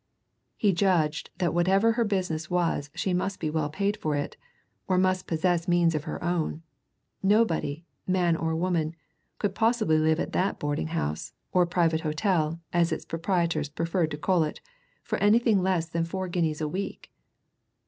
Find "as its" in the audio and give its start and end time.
12.73-13.05